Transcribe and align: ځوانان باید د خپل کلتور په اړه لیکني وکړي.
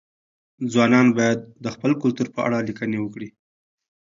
ځوانان 0.71 1.07
باید 1.17 1.39
د 1.63 1.65
خپل 1.75 1.91
کلتور 2.01 2.27
په 2.35 2.39
اړه 2.47 2.57
لیکني 2.67 2.97
وکړي. 3.01 3.29